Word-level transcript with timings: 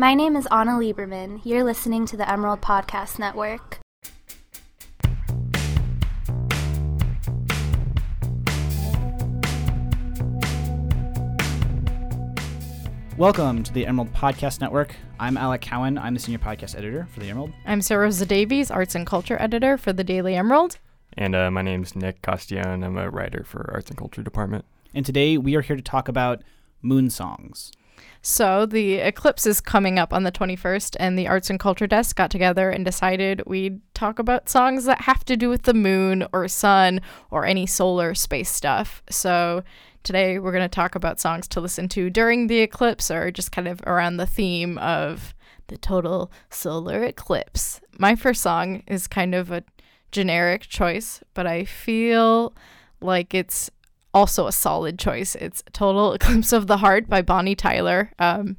My 0.00 0.14
name 0.14 0.34
is 0.34 0.48
Anna 0.50 0.70
Lieberman. 0.78 1.42
You're 1.44 1.62
listening 1.62 2.06
to 2.06 2.16
the 2.16 2.26
Emerald 2.26 2.62
Podcast 2.62 3.18
Network. 3.18 3.80
Welcome 13.18 13.62
to 13.62 13.74
the 13.74 13.86
Emerald 13.86 14.14
Podcast 14.14 14.62
Network. 14.62 14.96
I'm 15.18 15.36
Alec 15.36 15.60
Cowan. 15.60 15.98
I'm 15.98 16.14
the 16.14 16.20
senior 16.20 16.38
podcast 16.38 16.78
editor 16.78 17.06
for 17.12 17.20
the 17.20 17.28
Emerald. 17.28 17.52
I'm 17.66 17.82
Sarah 17.82 18.04
Rosa 18.04 18.24
Davies, 18.24 18.70
arts 18.70 18.94
and 18.94 19.06
culture 19.06 19.36
editor 19.38 19.76
for 19.76 19.92
the 19.92 20.02
Daily 20.02 20.34
Emerald. 20.34 20.78
And 21.18 21.34
uh, 21.34 21.50
my 21.50 21.60
name's 21.60 21.94
Nick 21.94 22.22
Costillon. 22.22 22.82
I'm 22.82 22.96
a 22.96 23.10
writer 23.10 23.44
for 23.44 23.70
Arts 23.74 23.90
and 23.90 23.98
Culture 23.98 24.22
Department. 24.22 24.64
And 24.94 25.04
today 25.04 25.36
we 25.36 25.56
are 25.56 25.60
here 25.60 25.76
to 25.76 25.82
talk 25.82 26.08
about 26.08 26.42
moon 26.80 27.10
songs. 27.10 27.70
So 28.22 28.66
the 28.66 28.94
eclipse 28.94 29.46
is 29.46 29.60
coming 29.60 29.98
up 29.98 30.12
on 30.12 30.24
the 30.24 30.32
21st, 30.32 30.96
and 31.00 31.18
the 31.18 31.28
arts 31.28 31.50
and 31.50 31.58
culture 31.58 31.86
desk 31.86 32.16
got 32.16 32.30
together 32.30 32.70
and 32.70 32.84
decided 32.84 33.42
we'd 33.46 33.80
talk 33.94 34.18
about 34.18 34.48
songs 34.48 34.84
that 34.84 35.02
have 35.02 35.24
to 35.24 35.36
do 35.36 35.48
with 35.48 35.62
the 35.62 35.74
moon 35.74 36.26
or 36.32 36.46
sun 36.48 37.00
or 37.30 37.44
any 37.44 37.66
solar 37.66 38.14
space 38.14 38.50
stuff. 38.50 39.02
So 39.10 39.62
today 40.02 40.38
we're 40.38 40.52
going 40.52 40.64
to 40.64 40.68
talk 40.68 40.94
about 40.94 41.20
songs 41.20 41.48
to 41.48 41.60
listen 41.60 41.88
to 41.90 42.10
during 42.10 42.46
the 42.46 42.60
eclipse 42.60 43.10
or 43.10 43.30
just 43.30 43.52
kind 43.52 43.68
of 43.68 43.80
around 43.86 44.16
the 44.16 44.26
theme 44.26 44.78
of 44.78 45.34
the 45.68 45.76
total 45.78 46.30
solar 46.50 47.04
eclipse. 47.04 47.80
My 47.98 48.16
first 48.16 48.42
song 48.42 48.82
is 48.86 49.06
kind 49.06 49.34
of 49.34 49.50
a 49.50 49.62
generic 50.10 50.62
choice, 50.62 51.22
but 51.34 51.46
I 51.46 51.64
feel 51.64 52.54
like 53.00 53.34
it's 53.34 53.70
also 54.12 54.46
a 54.46 54.52
solid 54.52 54.98
choice. 54.98 55.34
It's 55.34 55.62
Total 55.72 56.12
Eclipse 56.12 56.52
of 56.52 56.66
the 56.66 56.78
Heart 56.78 57.08
by 57.08 57.22
Bonnie 57.22 57.54
Tyler. 57.54 58.12
Um, 58.18 58.56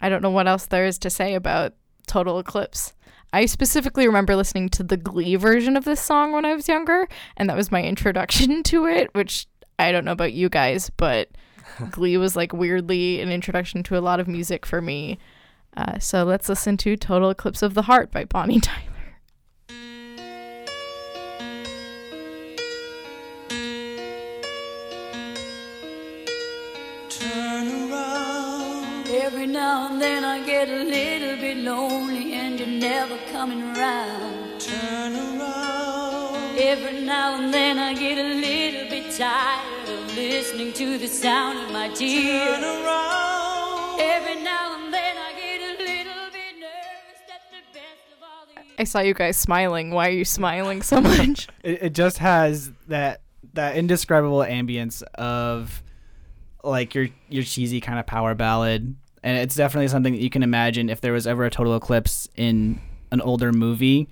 I 0.00 0.08
don't 0.08 0.22
know 0.22 0.30
what 0.30 0.48
else 0.48 0.66
there 0.66 0.86
is 0.86 0.98
to 1.00 1.10
say 1.10 1.34
about 1.34 1.74
Total 2.06 2.38
Eclipse. 2.38 2.94
I 3.32 3.46
specifically 3.46 4.06
remember 4.06 4.36
listening 4.36 4.68
to 4.70 4.82
the 4.82 4.96
Glee 4.96 5.36
version 5.36 5.76
of 5.76 5.84
this 5.84 6.00
song 6.00 6.32
when 6.32 6.44
I 6.44 6.54
was 6.54 6.68
younger, 6.68 7.08
and 7.36 7.48
that 7.48 7.56
was 7.56 7.72
my 7.72 7.82
introduction 7.84 8.62
to 8.64 8.86
it, 8.86 9.14
which 9.14 9.46
I 9.78 9.92
don't 9.92 10.04
know 10.04 10.12
about 10.12 10.32
you 10.32 10.48
guys, 10.48 10.90
but 10.90 11.28
Glee 11.90 12.16
was 12.16 12.36
like 12.36 12.52
weirdly 12.52 13.20
an 13.20 13.30
introduction 13.30 13.82
to 13.84 13.98
a 13.98 14.00
lot 14.00 14.20
of 14.20 14.28
music 14.28 14.66
for 14.66 14.82
me. 14.82 15.18
Uh, 15.74 15.98
so 15.98 16.24
let's 16.24 16.48
listen 16.48 16.76
to 16.78 16.96
Total 16.96 17.30
Eclipse 17.30 17.62
of 17.62 17.74
the 17.74 17.82
Heart 17.82 18.10
by 18.10 18.24
Bonnie 18.24 18.60
Tyler. 18.60 18.91
Every 29.32 29.46
now 29.46 29.90
and 29.90 29.98
then 29.98 30.24
I 30.24 30.44
get 30.44 30.68
a 30.68 30.84
little 30.84 31.36
bit 31.38 31.56
lonely 31.56 32.34
and 32.34 32.60
you're 32.60 32.68
never 32.68 33.16
coming 33.32 33.62
around. 33.62 34.60
Turn 34.60 35.14
around. 35.14 36.58
Every 36.58 37.00
now 37.00 37.40
and 37.40 37.52
then 37.52 37.78
I 37.78 37.94
get 37.94 38.18
a 38.18 38.34
little 38.34 38.90
bit 38.90 39.16
tired 39.16 39.88
of 39.88 40.14
listening 40.14 40.74
to 40.74 40.98
the 40.98 41.06
sound 41.06 41.60
of 41.60 41.72
my 41.72 41.88
tears. 41.88 42.58
Turn 42.58 42.62
around. 42.62 44.00
Every 44.00 44.42
now 44.42 44.76
and 44.78 44.92
then 44.92 45.16
I 45.16 45.32
get 45.32 45.60
a 45.62 45.82
little 45.82 46.30
bit 46.30 46.60
nervous 46.60 47.22
that 47.26 47.40
the 47.50 47.72
best 47.72 48.12
of 48.14 48.22
all 48.22 48.44
the 48.54 48.82
I 48.82 48.84
saw 48.84 49.00
you 49.00 49.14
guys 49.14 49.38
smiling. 49.38 49.92
Why 49.92 50.08
are 50.08 50.12
you 50.12 50.26
smiling 50.26 50.82
so 50.82 51.00
much? 51.00 51.48
It, 51.62 51.84
it 51.84 51.94
just 51.94 52.18
has 52.18 52.70
that 52.88 53.22
that 53.54 53.76
indescribable 53.76 54.40
ambience 54.40 55.02
of 55.14 55.82
like 56.62 56.94
your 56.94 57.08
your 57.30 57.44
cheesy 57.44 57.80
kind 57.80 57.98
of 57.98 58.06
power 58.06 58.34
ballad, 58.34 58.94
and 59.22 59.38
it's 59.38 59.54
definitely 59.54 59.88
something 59.88 60.12
that 60.14 60.20
you 60.20 60.30
can 60.30 60.42
imagine 60.42 60.88
if 60.88 61.00
there 61.00 61.12
was 61.12 61.26
ever 61.26 61.44
a 61.44 61.50
total 61.50 61.76
eclipse 61.76 62.28
in 62.36 62.80
an 63.10 63.20
older 63.20 63.52
movie, 63.52 64.08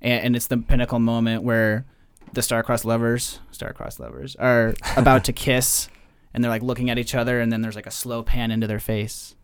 and, 0.00 0.24
and 0.26 0.36
it's 0.36 0.46
the 0.46 0.56
pinnacle 0.56 0.98
moment 0.98 1.42
where 1.42 1.84
the 2.32 2.42
star-crossed 2.42 2.84
lovers, 2.84 3.40
star-crossed 3.50 4.00
lovers, 4.00 4.36
are 4.36 4.74
about 4.96 5.24
to 5.24 5.32
kiss, 5.32 5.88
and 6.32 6.42
they're 6.42 6.50
like 6.50 6.62
looking 6.62 6.90
at 6.90 6.98
each 6.98 7.14
other, 7.14 7.40
and 7.40 7.52
then 7.52 7.62
there's 7.62 7.76
like 7.76 7.86
a 7.86 7.92
slow 7.92 8.22
pan 8.22 8.50
into 8.50 8.66
their 8.66 8.80
face. 8.80 9.34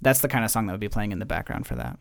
That's 0.00 0.20
the 0.20 0.28
kind 0.28 0.44
of 0.44 0.50
song 0.50 0.66
that 0.66 0.72
would 0.72 0.80
be 0.80 0.88
playing 0.88 1.12
in 1.12 1.18
the 1.18 1.26
background 1.26 1.66
for 1.66 1.74
that. 1.74 1.98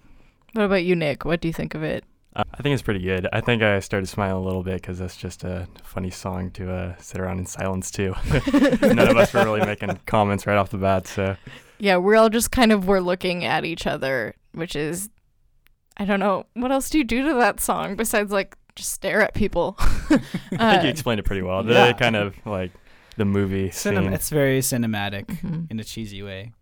what 0.54 0.64
about 0.64 0.84
you, 0.86 0.96
Nick? 0.96 1.26
What 1.26 1.42
do 1.42 1.48
you 1.48 1.54
think 1.54 1.76
of 1.76 1.84
it? 1.84 2.06
Uh, 2.36 2.44
I 2.54 2.62
think 2.62 2.74
it's 2.74 2.84
pretty 2.84 3.00
good. 3.02 3.28
I 3.34 3.42
think 3.42 3.64
I 3.64 3.80
started 3.80 4.08
smiling 4.08 4.42
a 4.42 4.46
little 4.46 4.62
bit 4.64 4.76
because 4.82 5.00
that's 5.00 5.18
just 5.18 5.44
a 5.44 5.68
funny 5.84 6.12
song 6.12 6.52
to 6.52 6.72
uh, 6.72 6.96
sit 7.00 7.20
around 7.20 7.40
in 7.40 7.46
silence 7.46 7.90
to. 7.92 8.14
None 8.82 9.00
of 9.00 9.18
us 9.18 9.34
were 9.34 9.44
really 9.44 9.66
making 9.66 10.00
comments 10.06 10.46
right 10.46 10.58
off 10.58 10.70
the 10.70 10.78
bat, 10.78 11.08
so 11.08 11.36
Yeah, 11.80 11.98
we're 11.98 12.16
all 12.16 12.30
just 12.30 12.52
kind 12.52 12.72
of 12.72 12.88
we're 12.88 13.00
looking 13.00 13.46
at 13.46 13.66
each 13.66 13.88
other, 13.88 14.36
which 14.54 14.76
is 14.76 15.10
I 15.98 16.06
don't 16.06 16.20
know 16.20 16.46
what 16.54 16.72
else 16.72 16.90
do 16.90 16.98
you 17.00 17.04
do 17.04 17.24
to 17.28 17.34
that 17.36 17.60
song 17.60 17.96
besides 17.96 18.32
like 18.32 18.56
just 18.76 18.92
stare 18.94 19.22
at 19.22 19.34
people. 19.34 19.76
I 19.80 19.88
think 20.50 20.62
Uh, 20.62 20.80
you 20.84 20.90
explained 20.90 21.20
it 21.20 21.24
pretty 21.26 21.42
well. 21.42 21.64
The 21.64 21.74
yeah. 21.74 21.94
kind 21.94 22.16
of 22.16 22.36
like 22.46 22.72
the 23.18 23.26
movie 23.26 23.70
Cinem- 23.70 24.04
scene. 24.04 24.14
it's 24.14 24.30
very 24.30 24.60
cinematic 24.60 25.26
mhm. 25.42 25.70
in 25.70 25.80
a 25.80 25.84
cheesy 25.84 26.22
way. 26.24 26.54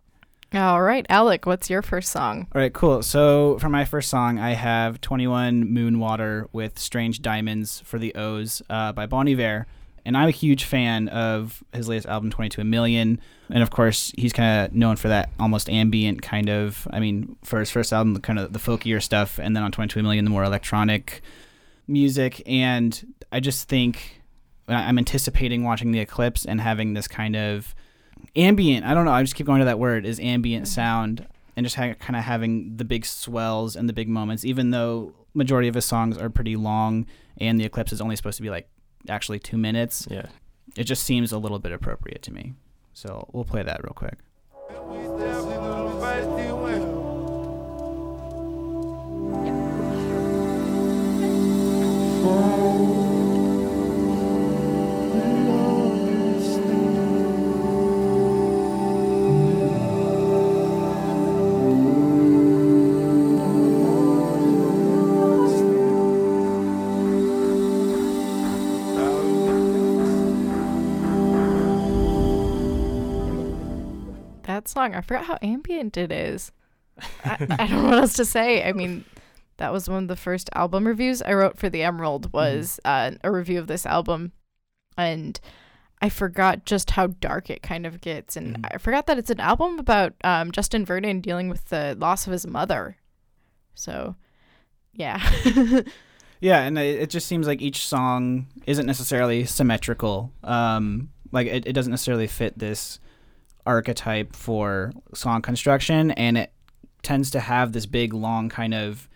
All 0.53 0.81
right, 0.81 1.05
Alec, 1.09 1.45
what's 1.45 1.69
your 1.69 1.81
first 1.81 2.09
song? 2.09 2.47
All 2.55 2.61
right, 2.61 2.71
cool. 2.71 3.03
So 3.03 3.57
for 3.59 3.67
my 3.67 3.83
first 3.83 4.09
song, 4.09 4.39
I 4.39 4.51
have 4.51 5.01
21 5.01 5.69
Moon 5.69 5.99
Water 5.99 6.47
with 6.53 6.79
Strange 6.79 7.21
Diamonds 7.21 7.81
for 7.81 7.99
the 7.99 8.15
O's 8.15 8.61
uh, 8.69 8.93
by 8.93 9.07
Bon 9.07 9.27
Iver. 9.27 9.67
And 10.05 10.15
I'm 10.15 10.29
a 10.29 10.31
huge 10.31 10.63
fan 10.63 11.09
of 11.09 11.61
his 11.73 11.89
latest 11.89 12.07
album, 12.07 12.29
22 12.29 12.61
A 12.61 12.63
Million. 12.63 13.19
And 13.49 13.61
of 13.61 13.71
course, 13.71 14.13
he's 14.17 14.31
kind 14.31 14.65
of 14.65 14.73
known 14.73 14.95
for 14.95 15.09
that 15.09 15.31
almost 15.37 15.69
ambient 15.69 16.21
kind 16.21 16.49
of, 16.49 16.87
I 16.91 17.01
mean, 17.01 17.35
for 17.43 17.59
his 17.59 17.69
first 17.69 17.91
album, 17.91 18.17
kind 18.21 18.39
of 18.39 18.53
the 18.53 18.59
folkier 18.59 19.03
stuff. 19.03 19.39
And 19.39 19.53
then 19.53 19.63
on 19.63 19.73
22 19.73 19.99
A 19.99 20.03
Million, 20.03 20.23
the 20.23 20.31
more 20.31 20.45
electronic 20.45 21.21
music. 21.87 22.41
And 22.45 23.13
I 23.33 23.41
just 23.41 23.67
think 23.67 24.21
I'm 24.69 24.97
anticipating 24.97 25.65
watching 25.65 25.91
the 25.91 25.99
eclipse 25.99 26.45
and 26.45 26.61
having 26.61 26.93
this 26.93 27.09
kind 27.09 27.35
of 27.35 27.75
ambient, 28.35 28.85
I 28.85 28.93
don't 28.93 29.05
know, 29.05 29.11
I 29.11 29.21
just 29.21 29.35
keep 29.35 29.45
going 29.45 29.59
to 29.59 29.65
that 29.65 29.79
word, 29.79 30.05
is 30.05 30.19
ambient 30.19 30.65
mm-hmm. 30.65 30.73
sound 30.73 31.27
and 31.55 31.65
just 31.65 31.75
ha- 31.75 31.95
kind 31.95 32.15
of 32.15 32.23
having 32.23 32.77
the 32.77 32.85
big 32.85 33.05
swells 33.05 33.75
and 33.75 33.89
the 33.89 33.93
big 33.93 34.07
moments, 34.09 34.45
even 34.45 34.71
though 34.71 35.13
majority 35.33 35.67
of 35.67 35.75
his 35.75 35.85
songs 35.85 36.17
are 36.17 36.29
pretty 36.29 36.55
long 36.55 37.05
and 37.39 37.59
the 37.59 37.63
eclipse 37.63 37.91
is 37.91 38.01
only 38.01 38.15
supposed 38.15 38.37
to 38.37 38.43
be 38.43 38.49
like 38.49 38.69
actually 39.09 39.39
two 39.39 39.57
minutes. 39.57 40.07
yeah. 40.09 40.27
It 40.75 40.83
just 40.83 41.03
seems 41.03 41.31
a 41.31 41.39
little 41.39 41.59
bit 41.59 41.71
appropriate 41.71 42.21
to 42.23 42.33
me. 42.33 42.53
So 42.93 43.27
we'll 43.31 43.45
play 43.45 43.63
that 43.63 43.83
real 43.83 43.93
quick. 43.93 44.17
That 74.67 74.71
song, 74.73 74.95
I 74.95 75.01
forgot 75.01 75.25
how 75.25 75.37
ambient 75.41 75.95
it 75.95 76.11
is. 76.11 76.51
I, 77.23 77.37
I 77.57 77.67
don't 77.67 77.83
know 77.83 77.89
what 77.89 77.99
else 77.99 78.13
to 78.15 78.25
say. 78.25 78.67
I 78.67 78.73
mean, 78.73 79.05
that 79.57 79.71
was 79.71 79.87
one 79.89 80.03
of 80.03 80.07
the 80.09 80.17
first 80.17 80.49
album 80.53 80.85
reviews 80.85 81.21
I 81.21 81.33
wrote 81.35 81.57
for 81.57 81.69
the 81.69 81.83
Emerald 81.83 82.33
was 82.33 82.77
uh, 82.83 83.11
a 83.23 83.31
review 83.31 83.59
of 83.59 83.67
this 83.67 83.85
album, 83.85 84.33
and 84.97 85.39
I 86.01 86.09
forgot 86.09 86.65
just 86.65 86.91
how 86.91 87.07
dark 87.07 87.49
it 87.49 87.61
kind 87.63 87.85
of 87.85 88.01
gets, 88.01 88.35
and 88.35 88.57
Mhm. 88.57 88.75
I 88.75 88.77
forgot 88.77 89.07
that 89.07 89.17
it's 89.17 89.29
an 89.29 89.39
album 89.39 89.79
about 89.79 90.15
um, 90.25 90.51
Justin 90.51 90.85
Vernon 90.85 91.21
dealing 91.21 91.47
with 91.47 91.65
the 91.69 91.95
loss 91.97 92.27
of 92.27 92.33
his 92.33 92.45
mother. 92.45 92.97
So, 93.73 94.15
yeah. 94.93 95.21
Yeah, 96.39 96.61
and 96.61 96.77
it, 96.77 96.99
it 97.01 97.09
just 97.09 97.25
seems 97.25 97.47
like 97.47 97.63
each 97.63 97.87
song 97.87 98.45
isn't 98.67 98.85
necessarily 98.85 99.43
symmetrical. 99.45 100.31
Um, 100.43 101.09
like 101.31 101.47
it, 101.47 101.65
it 101.65 101.73
doesn't 101.73 101.89
necessarily 101.89 102.27
fit 102.27 102.59
this 102.59 102.99
archetype 103.67 104.35
for 104.35 104.91
song 105.13 105.41
construction, 105.41 106.11
and 106.11 106.37
it 106.37 106.51
tends 107.03 107.29
to 107.31 107.39
have 107.39 107.73
this 107.73 107.85
big, 107.85 108.13
long 108.13 108.49
kind 108.49 108.73
of 108.73 109.07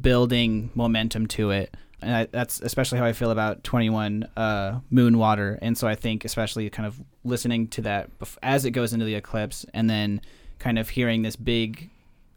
building 0.00 0.70
momentum 0.74 1.26
to 1.26 1.50
it. 1.50 1.74
And 2.02 2.14
I, 2.14 2.26
that's 2.26 2.60
especially 2.60 2.98
how 2.98 3.06
I 3.06 3.12
feel 3.14 3.30
about 3.30 3.64
21 3.64 4.28
uh, 4.36 4.80
Moon 4.90 5.16
Water. 5.16 5.58
And 5.62 5.78
so 5.78 5.88
I 5.88 5.94
think, 5.94 6.24
especially 6.24 6.68
kind 6.68 6.86
of 6.86 7.00
listening 7.24 7.68
to 7.68 7.82
that 7.82 8.10
as 8.42 8.64
it 8.64 8.72
goes 8.72 8.92
into 8.92 9.06
the 9.06 9.14
eclipse, 9.14 9.64
and 9.72 9.88
then 9.88 10.20
kind 10.58 10.78
of 10.78 10.90
hearing 10.90 11.22
this 11.22 11.36
big 11.36 11.90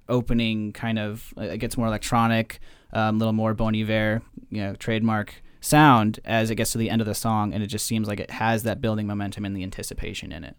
opening 0.08 0.74
kind 0.74 0.98
of 0.98 1.34
it 1.38 1.60
gets 1.60 1.78
more 1.78 1.86
electronic 1.86 2.60
a 2.92 3.00
um, 3.00 3.20
little 3.20 3.34
more 3.34 3.54
Bon 3.54 3.76
Iver, 3.76 4.22
you 4.50 4.62
know, 4.62 4.74
trademark 4.76 5.36
sound 5.62 6.20
as 6.26 6.50
it 6.50 6.56
gets 6.56 6.72
to 6.72 6.78
the 6.78 6.90
end 6.90 7.02
of 7.02 7.08
the 7.08 7.14
song, 7.14 7.54
and 7.54 7.62
it 7.62 7.68
just 7.68 7.86
seems 7.86 8.08
like 8.08 8.20
it 8.20 8.32
has 8.32 8.64
that 8.64 8.82
building 8.82 9.06
momentum 9.06 9.46
and 9.46 9.56
the 9.56 9.64
anticipation 9.64 10.32
in 10.32 10.44
it. 10.44 10.56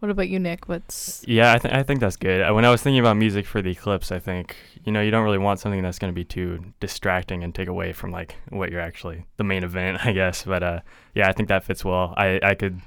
What 0.00 0.10
about 0.10 0.28
you, 0.30 0.38
Nick? 0.38 0.68
What's 0.68 1.22
Yeah, 1.28 1.52
I, 1.52 1.58
think 1.58 1.74
I 1.74 1.82
think 1.82 2.00
that's 2.00 2.16
good. 2.16 2.40
Uh, 2.42 2.52
When 2.54 2.64
I 2.64 2.70
was 2.70 2.82
thinking 2.82 3.00
about 3.00 3.16
music 3.18 3.46
for 3.46 3.60
the 3.62 3.70
eclipse, 3.70 4.10
I 4.10 4.18
think 4.18 4.56
you 4.84 4.92
know 4.92 5.00
you 5.02 5.10
don't 5.10 5.24
really 5.24 5.38
want 5.38 5.60
something 5.60 5.82
that's 5.82 5.98
going 5.98 6.12
to 6.12 6.14
be 6.14 6.24
too 6.24 6.72
distracting 6.80 7.44
and 7.44 7.54
take 7.54 7.68
away 7.68 7.92
from 7.92 8.10
like 8.10 8.34
what 8.48 8.70
you're 8.72 8.80
actually 8.80 9.26
the 9.36 9.44
main 9.44 9.62
event, 9.62 9.98
I 10.06 10.12
guess. 10.12 10.44
But 10.44 10.62
uh, 10.62 10.80
yeah, 11.14 11.28
I 11.28 11.32
think 11.32 11.48
that 11.50 11.64
fits 11.64 11.84
well. 11.84 12.14
I, 12.16 12.40
I 12.42 12.54
could 12.54 12.80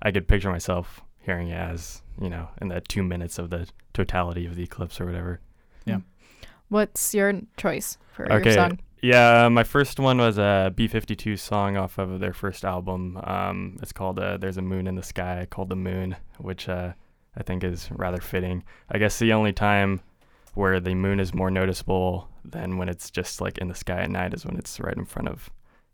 I 0.00 0.12
could 0.12 0.28
picture 0.28 0.50
myself 0.50 1.00
hearing 1.22 1.48
it 1.48 1.56
as 1.58 2.02
you 2.20 2.30
know 2.30 2.48
in 2.60 2.68
the 2.68 2.80
two 2.80 3.02
minutes 3.02 3.38
of 3.38 3.50
the 3.50 3.68
totality 3.92 4.46
of 4.46 4.54
the 4.54 4.62
eclipse 4.62 5.00
or 5.00 5.06
whatever. 5.06 5.40
Yeah. 5.84 5.98
What's 6.68 7.12
your 7.14 7.32
choice 7.56 7.98
for 8.12 8.32
Okay. 8.32 8.50
your 8.50 8.54
song? 8.54 8.78
Yeah, 9.02 9.48
my 9.48 9.64
first 9.64 9.98
one 9.98 10.18
was 10.18 10.36
a 10.36 10.72
B52 10.76 11.38
song 11.38 11.76
off 11.76 11.96
of 11.96 12.20
their 12.20 12.34
first 12.34 12.64
album. 12.64 13.18
Um, 13.24 13.78
it's 13.80 13.92
called 13.92 14.18
uh, 14.18 14.36
"There's 14.36 14.58
a 14.58 14.62
Moon 14.62 14.86
in 14.86 14.94
the 14.94 15.02
Sky," 15.02 15.46
called 15.48 15.70
"The 15.70 15.76
Moon," 15.76 16.16
which 16.38 16.68
uh, 16.68 16.92
I 17.36 17.42
think 17.42 17.64
is 17.64 17.88
rather 17.90 18.20
fitting. 18.20 18.62
I 18.90 18.98
guess 18.98 19.18
the 19.18 19.32
only 19.32 19.52
time 19.52 20.00
where 20.54 20.80
the 20.80 20.94
moon 20.94 21.20
is 21.20 21.32
more 21.32 21.50
noticeable 21.50 22.28
than 22.44 22.76
when 22.76 22.88
it's 22.88 23.10
just 23.10 23.40
like 23.40 23.58
in 23.58 23.68
the 23.68 23.74
sky 23.74 24.00
at 24.00 24.10
night 24.10 24.34
is 24.34 24.44
when 24.44 24.56
it's 24.56 24.80
right 24.80 24.96
in 24.96 25.04
front 25.04 25.28
of 25.28 25.48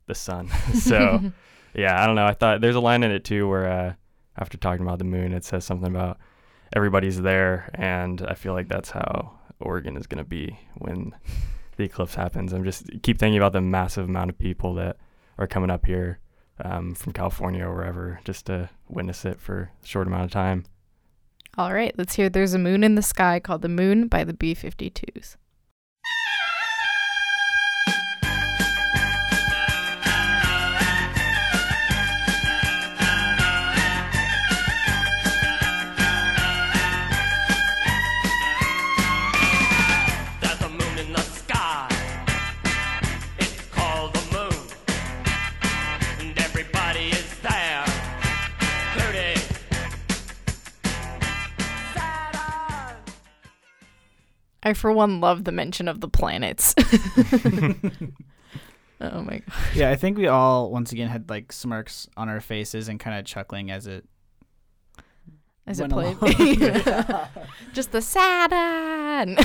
the 0.06 0.14
sun. 0.14 0.49
so 0.75 1.32
yeah, 1.75 2.03
I 2.03 2.06
don't 2.06 2.17
know. 2.17 2.26
I 2.26 2.32
thought 2.32 2.61
there's 2.61 2.75
a 2.75 2.81
line 2.81 3.03
in 3.05 3.11
it 3.11 3.25
too 3.25 3.49
where 3.49 3.67
uh, 3.67 3.94
after 4.37 4.56
talking 4.58 4.85
about 4.85 4.99
the 4.99 5.05
moon, 5.05 5.32
it 5.32 5.44
says 5.44 5.64
something 5.64 5.94
about 5.94 6.19
everybody's 6.75 7.20
there, 7.20 7.70
and 7.75 8.25
I 8.26 8.35
feel 8.35 8.53
like 8.53 8.69
that's 8.69 8.91
how 8.91 9.38
Oregon 9.61 9.97
is 9.97 10.06
gonna 10.06 10.25
be 10.25 10.58
when 10.79 11.14
the 11.76 11.84
eclipse 11.84 12.14
happens. 12.14 12.52
I'm 12.52 12.64
just 12.64 12.90
keep 13.02 13.19
thinking 13.19 13.38
about 13.38 13.52
the 13.52 13.61
massive 13.61 14.08
amount 14.08 14.31
of 14.31 14.38
people 14.38 14.75
that 14.75 14.96
are 15.38 15.46
coming 15.46 15.70
up 15.70 15.87
here 15.87 16.19
um, 16.64 16.94
from 16.94 17.12
California 17.12 17.64
or 17.64 17.75
wherever 17.75 18.20
just 18.25 18.46
to 18.46 18.70
witness 18.88 19.25
it 19.25 19.40
for 19.40 19.70
a 19.82 19.87
short 19.87 20.06
amount 20.06 20.25
of 20.25 20.31
time. 20.31 20.64
All 21.58 21.73
right, 21.73 21.94
let's 21.96 22.14
hear 22.14 22.28
There's 22.28 22.55
a 22.55 22.58
Moon 22.58 22.84
in 22.84 22.96
the 22.96 23.02
Sky 23.02 23.40
called 23.40 23.62
The 23.62 23.69
Moon 23.69 24.08
by 24.08 24.25
the 24.25 24.34
B 24.34 24.55
52s. 24.55 25.37
I, 54.66 54.72
for 54.74 54.92
one, 54.92 55.20
love 55.20 55.44
the 55.44 55.52
mention 55.52 55.86
of 55.88 56.00
the 56.00 56.08
planets. 56.08 56.74
oh 59.00 59.22
my 59.22 59.38
god. 59.38 59.42
Yeah, 59.74 59.90
I 59.90 59.96
think 59.96 60.18
we 60.18 60.26
all 60.26 60.70
once 60.70 60.92
again 60.92 61.08
had 61.08 61.28
like 61.30 61.52
smirks 61.52 62.08
on 62.16 62.28
our 62.28 62.40
faces 62.40 62.88
and 62.88 62.98
kind 62.98 63.18
of 63.18 63.24
chuckling 63.24 63.70
as 63.70 63.86
it 63.86 64.04
As 65.66 65.80
it 65.80 65.90
played. 65.90 66.16
along. 66.20 67.28
Just 67.72 67.92
the 67.92 68.02
Saturn. 68.02 69.36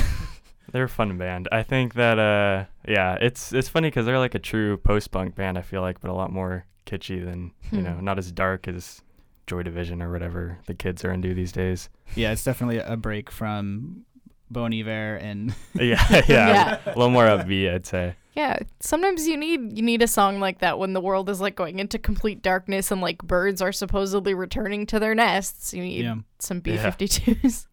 They're 0.72 0.84
a 0.84 0.88
fun 0.88 1.18
band. 1.18 1.48
I 1.52 1.62
think 1.62 1.94
that 1.94 2.18
uh 2.18 2.64
yeah, 2.88 3.16
it's 3.20 3.52
it's 3.52 3.68
funny 3.68 3.88
because 3.88 4.06
they're 4.06 4.18
like 4.18 4.34
a 4.34 4.38
true 4.40 4.76
post 4.78 5.10
punk 5.10 5.34
band. 5.34 5.58
I 5.58 5.62
feel 5.62 5.82
like, 5.82 6.00
but 6.00 6.10
a 6.10 6.14
lot 6.14 6.32
more 6.32 6.64
kitschy 6.86 7.24
than 7.24 7.52
you 7.70 7.78
Hmm. 7.78 7.84
know, 7.84 8.00
not 8.00 8.18
as 8.18 8.32
dark 8.32 8.66
as 8.68 9.02
Joy 9.46 9.62
Division 9.62 10.00
or 10.02 10.10
whatever 10.10 10.58
the 10.66 10.74
kids 10.74 11.04
are 11.04 11.12
into 11.12 11.34
these 11.34 11.52
days. 11.52 11.88
yeah, 12.16 12.32
it's 12.32 12.44
definitely 12.44 12.78
a 12.78 12.96
break 12.96 13.30
from 13.30 14.04
Bon 14.52 14.72
Iver 14.72 15.16
and 15.16 15.54
yeah, 15.74 16.04
yeah, 16.10 16.22
Yeah. 16.28 16.78
a 16.86 16.88
little 16.90 17.10
more 17.10 17.24
upbeat, 17.26 17.72
I'd 17.74 17.86
say. 17.86 18.14
Yeah, 18.34 18.58
sometimes 18.80 19.26
you 19.26 19.36
need 19.36 19.76
you 19.76 19.82
need 19.82 20.00
a 20.02 20.06
song 20.08 20.40
like 20.40 20.60
that 20.60 20.78
when 20.78 20.94
the 20.94 21.00
world 21.02 21.28
is 21.28 21.40
like 21.40 21.54
going 21.54 21.78
into 21.78 21.98
complete 21.98 22.40
darkness 22.42 22.90
and 22.90 23.00
like 23.02 23.18
birds 23.18 23.60
are 23.60 23.72
supposedly 23.72 24.32
returning 24.32 24.86
to 24.86 24.98
their 24.98 25.14
nests. 25.14 25.74
You 25.74 25.82
need 25.82 26.02
yeah. 26.04 26.14
some 26.38 26.62
Yeah. 26.64 26.90
B52s. 26.92 27.66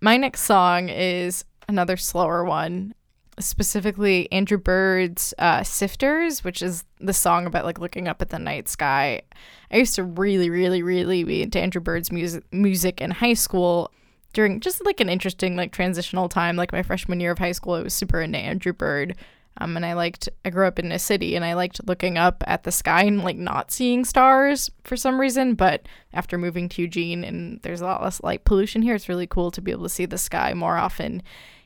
My 0.00 0.16
next 0.16 0.42
song 0.42 0.88
is 0.88 1.44
another 1.68 1.96
slower 1.96 2.44
one, 2.44 2.94
specifically 3.38 4.30
Andrew 4.32 4.58
Bird's 4.58 5.32
uh, 5.38 5.60
Sifters, 5.60 6.42
which 6.44 6.62
is 6.62 6.84
the 7.00 7.12
song 7.12 7.46
about 7.46 7.64
like 7.64 7.78
looking 7.78 8.08
up 8.08 8.20
at 8.20 8.30
the 8.30 8.38
night 8.38 8.68
sky. 8.68 9.22
I 9.70 9.76
used 9.78 9.94
to 9.96 10.02
really, 10.04 10.50
really, 10.50 10.82
really 10.82 11.22
be 11.24 11.42
into 11.42 11.60
Andrew 11.60 11.80
Bird's 11.80 12.10
music 12.10 12.44
music 12.52 13.00
in 13.00 13.10
high 13.12 13.34
school 13.34 13.90
during 14.36 14.60
just 14.60 14.84
like 14.84 15.00
an 15.00 15.08
interesting 15.08 15.56
like 15.56 15.72
transitional 15.72 16.28
time, 16.28 16.56
like 16.56 16.70
my 16.70 16.82
freshman 16.82 17.20
year 17.20 17.32
of 17.32 17.38
high 17.38 17.52
school. 17.52 17.72
I 17.72 17.82
was 17.82 17.94
super 17.94 18.20
into 18.20 18.38
Andrew 18.38 18.74
Bird. 18.74 19.16
Um, 19.58 19.74
and 19.74 19.86
I 19.86 19.94
liked, 19.94 20.28
I 20.44 20.50
grew 20.50 20.66
up 20.66 20.78
in 20.78 20.92
a 20.92 20.98
city 20.98 21.34
and 21.34 21.42
I 21.42 21.54
liked 21.54 21.80
looking 21.88 22.18
up 22.18 22.44
at 22.46 22.64
the 22.64 22.70
sky 22.70 23.04
and 23.04 23.24
like 23.24 23.38
not 23.38 23.70
seeing 23.70 24.04
stars 24.04 24.70
for 24.84 24.94
some 24.94 25.18
reason. 25.18 25.54
But 25.54 25.88
after 26.12 26.36
moving 26.36 26.68
to 26.68 26.82
Eugene 26.82 27.24
and 27.24 27.62
there's 27.62 27.80
a 27.80 27.86
lot 27.86 28.02
less 28.02 28.22
light 28.22 28.44
pollution 28.44 28.82
here, 28.82 28.94
it's 28.94 29.08
really 29.08 29.26
cool 29.26 29.50
to 29.52 29.62
be 29.62 29.70
able 29.70 29.84
to 29.84 29.88
see 29.88 30.04
the 30.04 30.18
sky 30.18 30.52
more 30.52 30.76
often, 30.76 31.22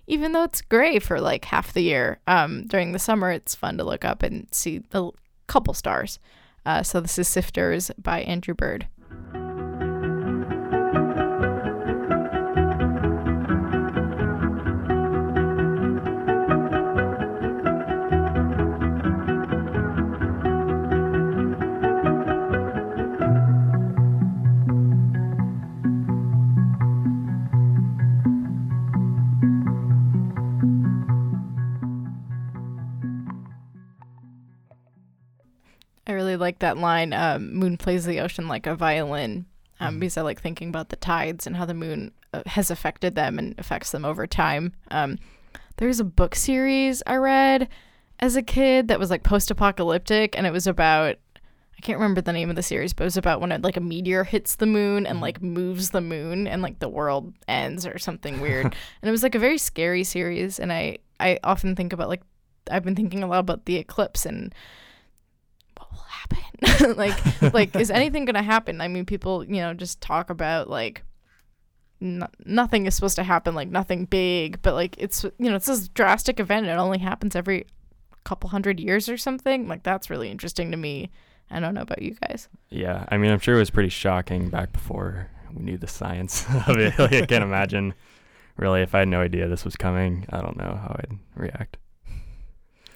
even 0.07 0.31
though 0.31 0.45
it's 0.45 0.63
gray 0.63 1.01
for 1.01 1.21
like 1.21 1.47
half 1.47 1.73
the 1.73 1.83
year. 1.83 2.21
Um, 2.29 2.69
during 2.69 2.93
the 2.93 3.01
summer, 3.01 3.33
it's 3.33 3.57
fun 3.57 3.79
to 3.79 3.85
look 3.85 4.05
up 4.05 4.23
and 4.23 4.47
see 4.53 4.83
a 4.93 5.09
couple 5.49 5.75
stars. 5.75 6.21
Uh, 6.65 6.85
so 6.85 7.01
this 7.01 7.19
is 7.19 7.27
Sifters 7.27 7.91
by 8.01 8.21
Andrew 8.21 8.55
Bird. 8.55 8.87
Like 36.51 36.59
that 36.59 36.79
line. 36.79 37.13
Um, 37.13 37.55
moon 37.55 37.77
plays 37.77 38.05
the 38.05 38.19
ocean 38.21 38.49
like 38.49 38.67
a 38.67 38.75
violin, 38.75 39.47
um, 39.79 40.01
because 40.01 40.17
I 40.17 40.23
like 40.23 40.43
thinking 40.43 40.69
about 40.69 40.89
the 40.89 40.97
tides 40.97 41.47
and 41.47 41.57
how 41.57 41.65
the 41.65 41.75
moon 41.75 42.13
uh, 42.35 42.43
has 42.47 42.73
affected 42.73 43.15
them 43.15 43.39
and 43.39 43.57
affects 43.57 43.93
them 43.93 44.05
over 44.05 44.27
time. 44.27 44.73
Um, 44.91 45.19
there's 45.77 46.01
a 46.01 46.05
book 46.05 46.35
series 46.35 47.05
I 47.07 47.17
read 47.17 47.69
as 48.19 48.35
a 48.35 48.43
kid 48.43 48.89
that 48.89 48.99
was 48.99 49.11
like 49.11 49.23
post-apocalyptic, 49.23 50.37
and 50.37 50.45
it 50.45 50.53
was 50.53 50.67
about 50.67 51.17
I 51.79 51.81
can't 51.83 51.99
remember 51.99 52.21
the 52.21 52.33
name 52.33 52.51
of 52.51 52.57
the 52.57 52.63
series, 52.63 52.93
but 52.93 53.05
it 53.05 53.07
was 53.07 53.17
about 53.17 53.41
when 53.41 53.53
it, 53.53 53.63
like 53.63 53.77
a 53.77 53.81
meteor 53.81 54.25
hits 54.25 54.57
the 54.57 54.67
moon 54.67 55.07
and 55.07 55.21
like 55.21 55.41
moves 55.41 55.91
the 55.91 56.03
moon 56.03 56.47
and 56.47 56.61
like 56.61 56.81
the 56.81 56.91
world 56.91 57.33
ends 57.47 57.87
or 57.87 57.97
something 57.97 58.41
weird. 58.43 58.67
and 58.67 59.09
it 59.09 59.11
was 59.11 59.23
like 59.23 59.37
a 59.37 59.39
very 59.39 59.57
scary 59.57 60.03
series, 60.03 60.59
and 60.59 60.73
I 60.73 60.99
I 61.21 61.39
often 61.45 61.77
think 61.77 61.93
about 61.93 62.09
like 62.09 62.23
I've 62.71 62.85
been 62.85 62.97
thinking 62.97 63.23
a 63.23 63.29
lot 63.29 63.39
about 63.39 63.67
the 63.67 63.77
eclipse 63.77 64.27
and 64.27 64.53
happen? 66.37 66.95
Like 66.97 67.53
like 67.55 67.77
is 67.77 67.91
anything 67.91 68.25
gonna 68.25 68.43
happen? 68.43 68.81
I 68.81 68.89
mean 68.89 69.07
people 69.07 69.45
you 69.45 69.61
know 69.61 69.75
just 69.75 70.01
talk 70.01 70.31
about 70.31 70.69
like 70.69 71.03
no, 72.01 72.27
nothing 72.45 72.87
is 72.87 72.95
supposed 72.95 73.17
to 73.17 73.23
happen 73.23 73.55
like 73.55 73.69
nothing 73.69 74.07
big 74.07 74.63
but 74.63 74.75
like 74.75 74.95
it's 74.99 75.25
you 75.25 75.51
know 75.51 75.57
it's 75.57 75.67
this 75.67 75.89
drastic 75.89 76.41
event 76.41 76.67
it 76.67 76.71
only 76.71 76.99
happens 76.99 77.37
every 77.37 77.67
couple 78.25 78.51
hundred 78.51 78.81
years 78.81 79.09
or 79.09 79.17
something? 79.17 79.69
Like 79.69 79.83
that's 79.83 80.11
really 80.11 80.31
interesting 80.31 80.71
to 80.71 80.77
me. 80.77 81.11
I 81.51 81.59
don't 81.59 81.75
know 81.75 81.83
about 81.83 82.03
you 82.03 82.15
guys. 82.15 82.49
Yeah, 82.69 83.05
I 83.09 83.17
mean, 83.17 83.31
I'm 83.33 83.41
sure 83.41 83.57
it 83.57 83.59
was 83.59 83.71
pretty 83.71 83.89
shocking 83.89 84.51
back 84.51 84.73
before 84.73 85.29
we 85.53 85.63
knew 85.63 85.79
the 85.79 85.89
science 85.89 86.47
of 86.67 86.79
it. 86.79 86.97
like, 86.99 87.13
I 87.13 87.27
can't 87.27 87.43
imagine, 87.43 87.95
really, 88.57 88.83
if 88.83 88.95
I 88.95 89.01
had 89.01 89.09
no 89.09 89.21
idea 89.21 89.49
this 89.49 89.65
was 89.65 89.77
coming, 89.77 90.27
I 90.31 90.41
don't 90.41 90.57
know 90.57 90.79
how 90.81 90.97
I'd 91.01 91.19
react. 91.35 91.79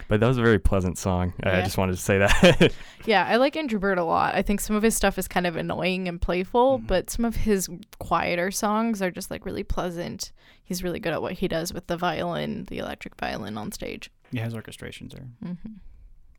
But 0.09 0.21
that 0.21 0.27
was 0.27 0.39
a 0.39 0.43
very 0.43 0.59
pleasant 0.59 0.99
song. 0.99 1.33
I 1.43 1.63
just 1.63 1.79
wanted 1.79 1.93
to 1.97 2.01
say 2.03 2.19
that. 2.19 2.73
yeah 3.07 3.27
i 3.29 3.37
like 3.37 3.55
andrew 3.55 3.79
bird 3.79 3.99
a 3.99 4.05
lot 4.05 4.35
i 4.35 4.41
think 4.41 4.61
some 4.61 4.75
of 4.75 4.83
his 4.83 4.97
stuff 4.97 5.19
is 5.19 5.29
kind 5.29 5.47
of 5.47 5.57
annoying 5.57 6.09
and 6.09 6.23
playful 6.23 6.79
Mhm. 6.79 6.87
but 6.87 7.11
some 7.11 7.27
of 7.27 7.37
his 7.37 7.69
quieter 7.99 8.51
songs 8.51 9.03
are 9.03 9.11
just 9.11 9.31
like 9.31 9.45
really 9.45 9.63
pleasant 9.63 10.33
he's 10.63 10.83
really 10.83 10.99
good 11.01 11.13
at 11.13 11.21
what 11.21 11.35
he 11.35 11.47
does 11.47 11.75
with 11.75 11.87
the 11.87 11.99
violin 11.99 12.65
the 12.71 12.79
electric 12.79 13.15
violin 13.21 13.59
on 13.59 13.73
stage 13.73 14.11
Yeah, 14.33 14.45
his 14.45 14.55
orchestrations 14.55 15.15
are 15.15 15.27
hmm 15.47 15.53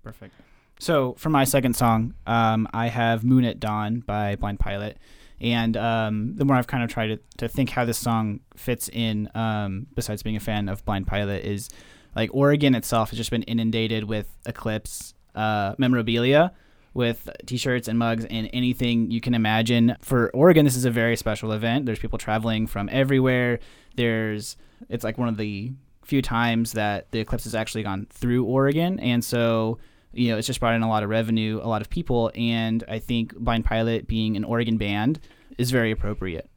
perfect. 0.03 0.33
So 0.79 1.13
for 1.17 1.29
my 1.29 1.43
second 1.45 1.75
song, 1.75 2.15
um, 2.27 2.67
I 2.73 2.87
have 2.87 3.23
"Moon 3.23 3.45
at 3.45 3.59
Dawn" 3.59 4.01
by 4.01 4.35
Blind 4.35 4.59
Pilot, 4.59 4.97
and 5.39 5.77
um, 5.77 6.35
the 6.35 6.43
more 6.45 6.57
I've 6.57 6.67
kind 6.67 6.83
of 6.83 6.89
tried 6.89 7.07
to, 7.07 7.19
to 7.37 7.47
think 7.47 7.69
how 7.69 7.85
this 7.85 7.97
song 7.97 8.41
fits 8.57 8.89
in, 8.91 9.29
um, 9.35 9.87
besides 9.95 10.21
being 10.21 10.35
a 10.35 10.39
fan 10.41 10.67
of 10.67 10.83
Blind 10.83 11.07
Pilot, 11.07 11.45
is 11.45 11.69
like 12.15 12.29
Oregon 12.33 12.75
itself 12.75 13.09
has 13.09 13.17
just 13.17 13.31
been 13.31 13.43
inundated 13.43 14.05
with 14.05 14.27
eclipse 14.45 15.13
uh, 15.35 15.75
memorabilia, 15.77 16.53
with 16.93 17.29
t-shirts 17.45 17.87
and 17.87 17.99
mugs 17.99 18.25
and 18.25 18.49
anything 18.53 19.11
you 19.11 19.19
can 19.19 19.33
imagine. 19.33 19.97
For 20.01 20.31
Oregon, 20.31 20.63
this 20.65 20.77
is 20.77 20.85
a 20.85 20.91
very 20.91 21.17
special 21.17 21.51
event. 21.51 21.85
There's 21.85 21.99
people 21.99 22.17
traveling 22.17 22.67
from 22.67 22.89
everywhere. 22.91 23.59
There's 23.95 24.57
it's 24.89 25.03
like 25.03 25.17
one 25.17 25.27
of 25.27 25.37
the 25.37 25.73
few 26.03 26.21
times 26.21 26.73
that 26.73 27.11
the 27.11 27.19
eclipse 27.19 27.43
has 27.45 27.55
actually 27.55 27.83
gone 27.83 28.07
through 28.09 28.45
Oregon, 28.45 28.99
and 28.99 29.23
so 29.23 29.77
you 30.13 30.29
know 30.29 30.37
it's 30.37 30.47
just 30.47 30.59
brought 30.59 30.75
in 30.75 30.83
a 30.83 30.89
lot 30.89 31.03
of 31.03 31.09
revenue, 31.09 31.59
a 31.61 31.67
lot 31.67 31.81
of 31.81 31.89
people, 31.89 32.31
and 32.35 32.83
I 32.87 32.99
think 32.99 33.35
Blind 33.35 33.65
Pilot 33.65 34.07
being 34.07 34.37
an 34.37 34.43
Oregon 34.43 34.77
band 34.77 35.19
is 35.57 35.71
very 35.71 35.91
appropriate. 35.91 36.49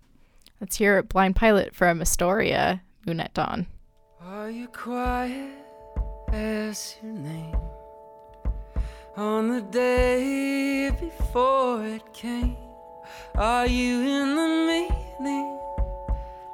Let's 0.61 0.77
hear 0.77 1.03
Blind 1.03 1.37
Pilot 1.37 1.75
from 1.75 2.00
Astoria, 2.00 2.83
Moon 3.07 3.21
at 3.21 3.35
Dawn. 3.35 3.67
Are 4.27 4.51
you 4.51 4.67
quiet 4.67 5.53
as 6.33 6.97
your 7.01 7.13
name 7.13 7.55
on 9.17 9.49
the 9.49 9.61
day 9.61 10.91
before 10.91 11.87
it 11.87 12.13
came? 12.13 12.57
Are 13.37 13.69
you 13.69 14.01
in 14.01 14.35
the 14.35 14.49
meaning 14.67 15.61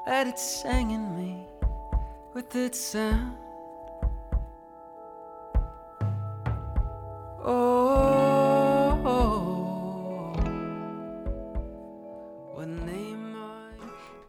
that 0.05 0.27
it 0.27 0.39
sang 0.39 0.91
in 0.91 1.17
me 1.17 1.47
with 2.35 2.55
its 2.55 2.79
sound? 2.79 3.35
Oh, 7.43 8.75
what 12.53 12.69
name? 12.69 13.37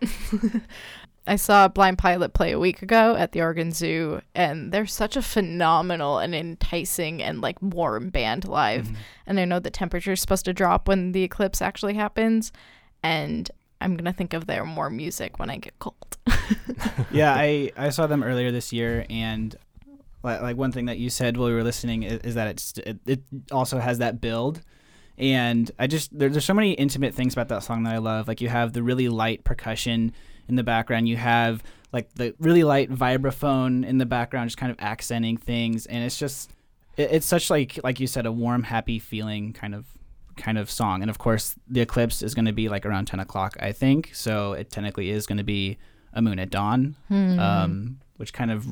I 1.28 1.38
saw 1.38 1.68
Blind 1.68 1.98
Pilot 1.98 2.34
play 2.34 2.52
a 2.52 2.60
week 2.60 2.82
ago 2.82 3.16
at 3.16 3.32
the 3.32 3.42
Oregon 3.42 3.72
Zoo, 3.72 4.22
and 4.36 4.72
they're 4.72 4.86
such 4.86 5.18
a 5.18 5.22
phenomenal 5.22 6.20
and 6.20 6.36
enticing 6.36 7.22
and 7.24 7.42
like 7.42 7.60
warm 7.62 8.10
band 8.10 8.46
live. 8.46 8.86
Mm-hmm. 8.86 8.96
And 9.28 9.40
I 9.40 9.46
know 9.46 9.60
the 9.60 9.72
temperature's 9.72 10.22
supposed 10.22 10.46
to 10.46 10.54
drop 10.54 10.88
when 10.88 11.14
the 11.14 11.24
eclipse 11.24 11.62
actually 11.62 11.96
happens, 11.96 12.52
and 13.02 13.50
I'm 13.82 13.98
gonna 13.98 14.14
think 14.14 14.34
of 14.34 14.46
their 14.46 14.66
more 14.66 14.90
music 14.90 15.40
when 15.40 15.50
I 15.50 15.58
get 15.58 15.78
cold. 15.80 16.18
yeah, 17.12 17.34
I, 17.34 17.72
I 17.76 17.90
saw 17.90 18.06
them 18.06 18.24
earlier 18.24 18.52
this 18.52 18.72
year, 18.72 19.06
and 19.10 19.56
like, 20.22 20.42
like 20.42 20.58
one 20.58 20.72
thing 20.72 20.86
that 20.86 21.00
you 21.00 21.10
said 21.10 21.38
while 21.38 21.48
we 21.48 21.56
were 21.56 21.64
listening 21.64 22.04
is, 22.04 22.20
is 22.20 22.36
that 22.36 22.48
it's 22.50 22.78
it, 22.80 23.00
it 23.08 23.24
also 23.52 23.80
has 23.80 23.98
that 23.98 24.22
build, 24.22 24.62
and 25.18 25.72
I 25.80 25.88
just 25.88 26.18
there, 26.18 26.30
there's 26.30 26.46
so 26.46 26.54
many 26.54 26.74
intimate 26.74 27.16
things 27.16 27.34
about 27.34 27.48
that 27.50 27.64
song 27.64 27.84
that 27.84 27.96
I 27.96 27.98
love. 27.98 28.28
Like 28.28 28.42
you 28.42 28.50
have 28.50 28.74
the 28.74 28.84
really 28.84 29.10
light 29.10 29.44
percussion 29.44 30.14
in 30.48 30.56
the 30.56 30.64
background, 30.64 31.08
you 31.08 31.18
have 31.18 31.64
like 31.92 32.14
the 32.16 32.36
really 32.40 32.64
light 32.64 32.92
vibraphone 32.92 33.86
in 33.86 33.98
the 33.98 34.06
background, 34.06 34.50
just 34.50 34.58
kind 34.58 34.72
of 34.72 34.80
accenting 34.80 35.38
things, 35.38 35.86
and 35.86 36.04
it's 36.04 36.18
just 36.18 36.52
it, 36.98 37.12
it's 37.12 37.26
such 37.26 37.50
like 37.50 37.80
like 37.84 38.00
you 38.00 38.08
said 38.08 38.26
a 38.26 38.32
warm, 38.32 38.64
happy 38.64 39.00
feeling 39.00 39.54
kind 39.54 39.76
of 39.76 39.86
kind 40.36 40.58
of 40.58 40.70
song. 40.70 41.02
And 41.02 41.10
of 41.10 41.18
course, 41.18 41.56
the 41.68 41.82
eclipse 41.82 42.22
is 42.22 42.34
going 42.34 42.46
to 42.46 42.54
be 42.54 42.70
like 42.70 42.86
around 42.86 43.06
10 43.06 43.20
o'clock, 43.20 43.56
I 43.60 43.72
think. 43.72 44.12
So 44.14 44.54
it 44.54 44.70
technically 44.70 45.10
is 45.10 45.26
going 45.26 45.38
to 45.38 45.44
be 45.44 45.78
a 46.14 46.22
moon 46.22 46.40
at 46.40 46.50
dawn, 46.50 46.96
um, 47.10 48.00
which 48.18 48.34
kind 48.34 48.52
of 48.52 48.68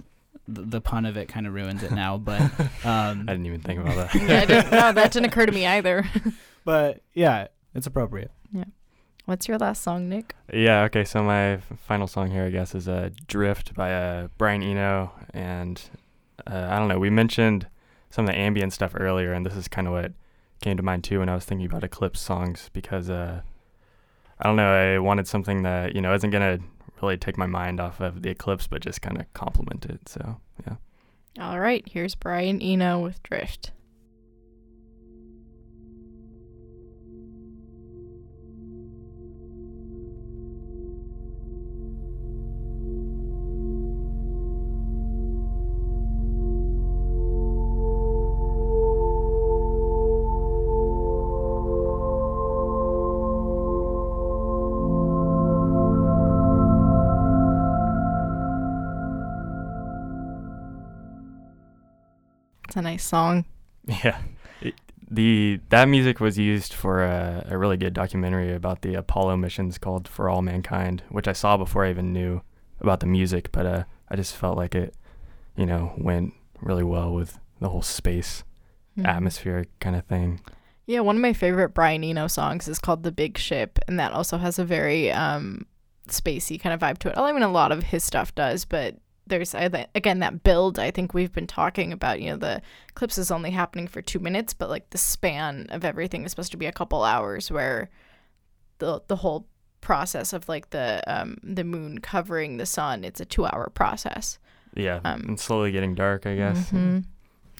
the, 0.47 0.61
the 0.61 0.81
pun 0.81 1.05
of 1.05 1.17
it 1.17 1.27
kind 1.27 1.47
of 1.47 1.53
ruins 1.53 1.83
it 1.83 1.91
now. 1.91 2.17
But 2.17 2.41
um, 2.83 3.25
I 3.27 3.33
didn't 3.33 3.45
even 3.45 3.61
think 3.61 3.79
about 3.79 3.95
that. 3.95 4.15
yeah, 4.15 4.45
didn't, 4.45 4.71
no, 4.71 4.91
that 4.91 5.11
didn't 5.11 5.27
occur 5.27 5.45
to 5.45 5.51
me 5.51 5.65
either. 5.65 6.05
but 6.65 7.01
yeah, 7.13 7.47
it's 7.73 7.87
appropriate. 7.87 8.31
What's 9.25 9.47
your 9.47 9.57
last 9.57 9.81
song, 9.81 10.09
Nick? 10.09 10.35
Yeah, 10.51 10.83
okay, 10.83 11.05
so 11.05 11.23
my 11.23 11.57
final 11.87 12.07
song 12.07 12.29
here, 12.29 12.43
I 12.43 12.49
guess, 12.49 12.75
is 12.75 12.89
uh, 12.89 13.09
Drift 13.25 13.73
by 13.73 13.93
uh, 13.93 14.27
Brian 14.37 14.61
Eno. 14.61 15.13
And 15.33 15.81
uh, 16.45 16.67
I 16.69 16.77
don't 16.77 16.89
know, 16.89 16.99
we 16.99 17.09
mentioned 17.09 17.67
some 18.09 18.25
of 18.25 18.31
the 18.31 18.37
ambient 18.37 18.73
stuff 18.73 18.93
earlier, 18.95 19.31
and 19.31 19.45
this 19.45 19.55
is 19.55 19.69
kind 19.69 19.87
of 19.87 19.93
what 19.93 20.11
came 20.61 20.75
to 20.75 20.83
mind 20.83 21.05
too 21.05 21.19
when 21.19 21.29
I 21.29 21.35
was 21.35 21.45
thinking 21.45 21.65
about 21.65 21.83
Eclipse 21.83 22.19
songs 22.19 22.69
because 22.73 23.09
uh, 23.09 23.41
I 24.39 24.47
don't 24.47 24.57
know, 24.57 24.73
I 24.73 24.99
wanted 24.99 25.27
something 25.27 25.63
that, 25.63 25.95
you 25.95 26.01
know, 26.01 26.13
isn't 26.13 26.29
going 26.29 26.59
to 26.59 26.63
really 27.01 27.17
take 27.17 27.37
my 27.37 27.45
mind 27.45 27.79
off 27.79 28.01
of 28.01 28.23
the 28.23 28.29
Eclipse, 28.29 28.67
but 28.67 28.81
just 28.81 29.01
kind 29.01 29.19
of 29.19 29.31
complement 29.33 29.85
it. 29.85 30.09
So, 30.09 30.37
yeah. 30.67 30.75
All 31.39 31.59
right, 31.59 31.83
here's 31.89 32.13
Brian 32.13 32.61
Eno 32.61 32.99
with 32.99 33.23
Drift. 33.23 33.71
It's 62.73 62.77
a 62.79 62.81
nice 62.81 63.03
song. 63.03 63.45
Yeah. 64.03 64.17
It, 64.59 64.73
the 65.07 65.59
that 65.69 65.85
music 65.87 66.19
was 66.19 66.39
used 66.39 66.73
for 66.73 67.03
a, 67.03 67.45
a 67.47 67.55
really 67.55 67.77
good 67.77 67.93
documentary 67.93 68.51
about 68.51 68.81
the 68.81 68.95
Apollo 68.95 69.37
missions 69.37 69.77
called 69.77 70.07
For 70.07 70.27
All 70.27 70.41
Mankind, 70.41 71.03
which 71.09 71.27
I 71.27 71.33
saw 71.33 71.55
before 71.55 71.85
I 71.85 71.91
even 71.91 72.11
knew 72.13 72.41
about 72.79 72.99
the 72.99 73.05
music, 73.05 73.51
but 73.51 73.67
uh, 73.67 73.83
I 74.09 74.15
just 74.15 74.35
felt 74.35 74.57
like 74.57 74.73
it, 74.73 74.95
you 75.55 75.67
know, 75.67 75.93
went 75.99 76.33
really 76.61 76.83
well 76.83 77.13
with 77.13 77.37
the 77.61 77.69
whole 77.69 77.83
space 77.83 78.43
Mhm. 78.97 79.05
atmospheric 79.05 79.69
kind 79.79 79.95
of 79.95 80.05
thing. 80.05 80.39
Yeah, 80.87 81.01
one 81.01 81.17
of 81.17 81.21
my 81.21 81.33
favorite 81.33 81.75
Brian 81.75 82.03
Eno 82.03 82.25
songs 82.25 82.67
is 82.67 82.79
called 82.79 83.03
The 83.03 83.11
Big 83.11 83.37
Ship, 83.37 83.77
and 83.87 83.99
that 83.99 84.13
also 84.13 84.39
has 84.39 84.57
a 84.57 84.65
very 84.65 85.11
um 85.11 85.67
spacey 86.07 86.59
kind 86.59 86.73
of 86.73 86.79
vibe 86.79 86.97
to 86.99 87.09
it. 87.09 87.17
I 87.19 87.31
mean, 87.33 87.43
a 87.43 87.49
lot 87.49 87.71
of 87.71 87.83
his 87.83 88.03
stuff 88.03 88.33
does, 88.33 88.65
but 88.65 88.95
there's 89.27 89.53
again 89.55 90.19
that 90.19 90.43
build. 90.43 90.77
I 90.79 90.91
think 90.91 91.13
we've 91.13 91.31
been 91.33 91.47
talking 91.47 91.93
about. 91.93 92.21
You 92.21 92.31
know, 92.31 92.37
the 92.37 92.61
eclipse 92.89 93.17
is 93.17 93.31
only 93.31 93.51
happening 93.51 93.87
for 93.87 94.01
two 94.01 94.19
minutes, 94.19 94.53
but 94.53 94.69
like 94.69 94.89
the 94.89 94.97
span 94.97 95.67
of 95.69 95.85
everything 95.85 96.23
is 96.25 96.31
supposed 96.31 96.51
to 96.51 96.57
be 96.57 96.65
a 96.65 96.71
couple 96.71 97.03
hours, 97.03 97.49
where 97.51 97.89
the 98.79 99.01
the 99.07 99.17
whole 99.17 99.47
process 99.81 100.31
of 100.33 100.47
like 100.47 100.69
the 100.71 101.01
um 101.07 101.37
the 101.43 101.63
moon 101.63 101.99
covering 101.99 102.57
the 102.57 102.65
sun, 102.65 103.03
it's 103.03 103.19
a 103.21 103.25
two 103.25 103.45
hour 103.45 103.69
process. 103.73 104.39
Yeah, 104.75 104.99
Um, 105.05 105.21
and 105.27 105.39
slowly 105.39 105.71
getting 105.71 105.93
dark, 105.93 106.25
I 106.25 106.35
guess. 106.35 106.71
Mhm. 106.71 107.03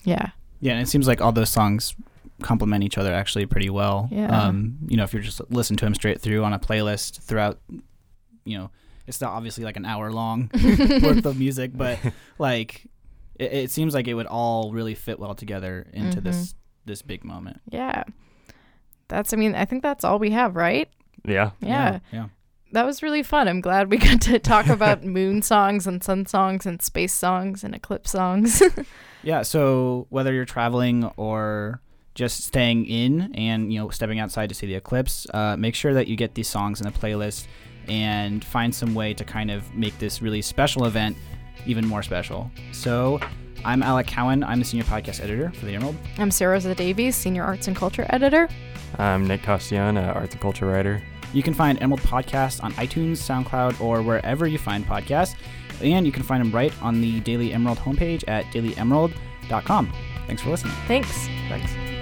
Yeah. 0.04 0.30
Yeah, 0.60 0.72
and 0.72 0.82
it 0.82 0.88
seems 0.88 1.06
like 1.06 1.20
all 1.20 1.32
those 1.32 1.50
songs 1.50 1.94
complement 2.42 2.82
each 2.82 2.98
other 2.98 3.12
actually 3.14 3.46
pretty 3.46 3.70
well. 3.70 4.08
Yeah. 4.10 4.26
Um, 4.26 4.78
you 4.88 4.96
know, 4.96 5.04
if 5.04 5.12
you're 5.12 5.22
just 5.22 5.40
listening 5.50 5.76
to 5.78 5.84
them 5.84 5.94
straight 5.94 6.20
through 6.20 6.42
on 6.42 6.52
a 6.52 6.58
playlist 6.58 7.20
throughout, 7.22 7.60
you 8.44 8.58
know, 8.58 8.70
it's 9.06 9.20
not 9.20 9.32
obviously 9.32 9.64
like 9.64 9.76
an 9.76 9.84
hour 9.84 10.10
long 10.10 10.50
worth 11.02 11.24
of 11.26 11.38
music, 11.38 11.72
but 11.74 11.98
like 12.38 12.86
it, 13.38 13.52
it 13.52 13.70
seems 13.70 13.94
like 13.94 14.08
it 14.08 14.14
would 14.14 14.26
all 14.26 14.72
really 14.72 14.94
fit 14.94 15.18
well 15.18 15.34
together 15.34 15.86
into 15.92 16.20
this 16.20 16.54
this 16.84 17.02
big 17.02 17.24
moment. 17.24 17.60
Yeah. 17.70 18.04
That's 19.08 19.32
I 19.32 19.36
mean, 19.36 19.54
I 19.54 19.64
think 19.64 19.82
that's 19.82 20.04
all 20.04 20.18
we 20.18 20.30
have, 20.30 20.56
right? 20.56 20.88
Yeah. 21.24 21.50
Yeah. 21.60 22.00
yeah. 22.12 22.28
That 22.72 22.86
was 22.86 23.02
really 23.02 23.22
fun. 23.22 23.46
I'm 23.46 23.60
glad 23.60 23.90
we 23.90 23.98
got 23.98 24.20
to 24.22 24.38
talk 24.38 24.66
about 24.66 25.04
moon 25.04 25.42
songs 25.42 25.86
and 25.86 26.02
sun 26.02 26.26
songs 26.26 26.66
and 26.66 26.82
space 26.82 27.12
songs 27.12 27.62
and 27.62 27.74
eclipse 27.74 28.10
songs. 28.10 28.62
Yeah, 29.24 29.40
so 29.42 30.06
whether 30.10 30.32
you're 30.34 30.44
traveling 30.44 31.04
or 31.16 31.80
just 32.14 32.44
staying 32.44 32.84
in 32.86 33.34
and 33.34 33.72
you 33.72 33.80
know 33.80 33.88
stepping 33.88 34.20
outside 34.20 34.48
to 34.50 34.54
see 34.54 34.66
the 34.66 34.74
eclipse, 34.74 35.26
uh, 35.32 35.56
make 35.56 35.74
sure 35.74 35.94
that 35.94 36.06
you 36.06 36.16
get 36.16 36.34
these 36.34 36.46
songs 36.46 36.80
in 36.80 36.86
the 36.86 36.96
playlist 36.96 37.46
and 37.88 38.44
find 38.44 38.74
some 38.74 38.94
way 38.94 39.14
to 39.14 39.24
kind 39.24 39.50
of 39.50 39.74
make 39.74 39.98
this 39.98 40.22
really 40.22 40.42
special 40.42 40.84
event 40.84 41.16
even 41.66 41.86
more 41.86 42.02
special. 42.02 42.50
So 42.72 43.20
I'm 43.64 43.82
Alec 43.82 44.06
Cowan. 44.06 44.44
I'm 44.44 44.58
the 44.58 44.64
senior 44.64 44.84
podcast 44.84 45.22
editor 45.22 45.50
for 45.52 45.66
the 45.66 45.74
Emerald. 45.74 45.96
I'm 46.18 46.30
Sarah 46.30 46.52
Rosa 46.52 46.74
Davies, 46.74 47.16
senior 47.16 47.44
arts 47.44 47.66
and 47.68 47.76
culture 47.76 48.06
editor. 48.10 48.48
I'm 48.98 49.26
Nick 49.26 49.42
Costian, 49.42 49.98
a 49.98 50.12
arts 50.12 50.34
and 50.34 50.40
culture 50.40 50.66
writer. 50.66 51.02
You 51.32 51.42
can 51.42 51.52
find 51.54 51.82
Emerald 51.82 52.00
Podcast 52.02 52.62
on 52.62 52.72
iTunes, 52.74 53.16
SoundCloud, 53.16 53.80
or 53.80 54.02
wherever 54.02 54.46
you 54.46 54.58
find 54.58 54.86
podcasts. 54.86 55.34
And 55.82 56.06
you 56.06 56.12
can 56.12 56.22
find 56.22 56.44
them 56.44 56.52
right 56.52 56.72
on 56.80 57.00
the 57.00 57.18
Daily 57.20 57.52
Emerald 57.52 57.78
homepage 57.78 58.22
at 58.28 58.44
dailyemerald.com. 58.46 59.92
Thanks 60.26 60.42
for 60.42 60.50
listening. 60.50 60.74
Thanks. 60.86 61.26
Thanks. 61.48 61.93